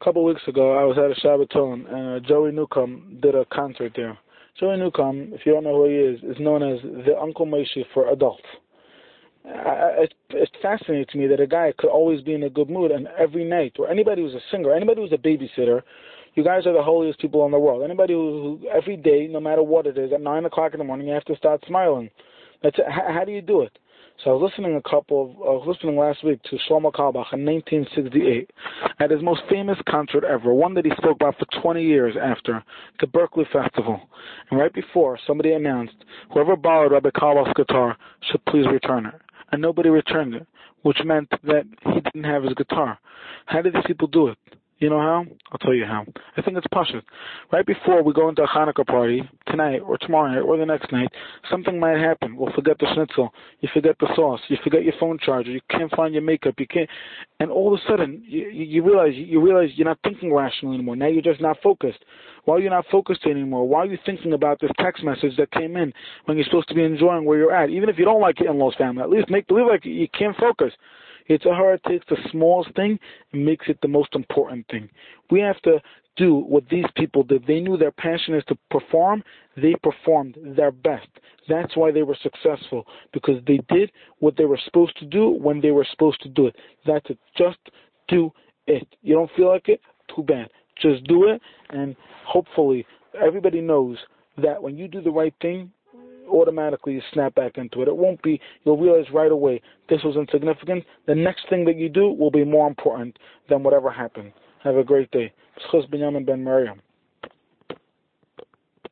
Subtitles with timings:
[0.00, 3.34] A couple of weeks ago, I was at a Shabbaton, and uh, Joey Newcomb did
[3.34, 4.16] a concert there.
[4.58, 7.84] Joey Newcomb, if you don't know who he is, is known as the Uncle Moshe
[7.92, 8.44] for adults.
[9.44, 12.92] I, it, it fascinates me that a guy could always be in a good mood,
[12.92, 15.82] and every night, or anybody who's a singer, anybody who's a babysitter,
[16.34, 17.82] you guys are the holiest people in the world.
[17.82, 20.84] Anybody who, who every day, no matter what it is, at nine o'clock in the
[20.84, 22.08] morning, you have to start smiling.
[22.62, 23.76] That's how do you do it?
[24.24, 27.32] So I was listening a couple of, I was listening last week to Shlomo Carlebach
[27.32, 28.50] in 1968
[28.98, 32.64] at his most famous concert ever, one that he spoke about for 20 years after,
[33.00, 34.00] the Berkeley Festival.
[34.50, 35.94] And right before, somebody announced,
[36.32, 37.96] whoever borrowed Rabbi Carlebach's guitar
[38.28, 39.14] should please return it.
[39.52, 40.48] And nobody returned it,
[40.82, 41.64] which meant that
[41.94, 42.98] he didn't have his guitar.
[43.46, 44.38] How did these people do it?
[44.78, 45.24] You know how?
[45.50, 46.04] I'll tell you how.
[46.36, 47.02] I think it's Pashut.
[47.52, 50.92] Right before we go into a Hanukkah party, tonight or tomorrow night or the next
[50.92, 51.08] night,
[51.50, 52.36] something might happen.
[52.36, 53.34] We'll forget the schnitzel.
[53.60, 54.40] You forget the sauce.
[54.46, 55.50] You forget your phone charger.
[55.50, 56.54] You can't find your makeup.
[56.58, 56.88] You can't.
[57.40, 60.94] And all of a sudden, you, you realize you realize you're not thinking rationally anymore.
[60.94, 62.04] Now you're just not focused.
[62.44, 63.66] Why are you not focused anymore?
[63.66, 65.92] Why are you thinking about this text message that came in
[66.26, 67.70] when you're supposed to be enjoying where you're at?
[67.70, 70.36] Even if you don't like your in-laws family, at least make believe like you can't
[70.36, 70.72] focus.
[71.28, 72.98] Yetzer Hara takes the smallest thing
[73.32, 74.88] and makes it the most important thing.
[75.30, 75.80] We have to
[76.16, 77.46] do what these people did.
[77.46, 79.22] They knew their passion is to perform.
[79.56, 81.08] They performed their best.
[81.48, 85.60] That's why they were successful because they did what they were supposed to do when
[85.60, 86.56] they were supposed to do it.
[86.86, 87.18] That's it.
[87.36, 87.58] Just
[88.08, 88.32] do
[88.66, 88.86] it.
[89.02, 89.80] You don't feel like it?
[90.14, 90.48] Too bad.
[90.80, 91.40] Just do it,
[91.70, 92.86] and hopefully
[93.20, 93.96] everybody knows
[94.40, 95.72] that when you do the right thing,
[96.28, 97.88] automatically snap back into it.
[97.88, 100.84] It won't be, you'll realize right away this was insignificant.
[101.06, 104.32] The next thing that you do will be more important than whatever happened.
[104.62, 105.32] Have a great day.
[106.24, 106.80] Ben Miriam.